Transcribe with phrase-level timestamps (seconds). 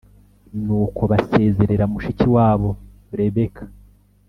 [0.63, 2.69] Nuko basezerera mushiki wabo
[3.17, 3.63] Rebeka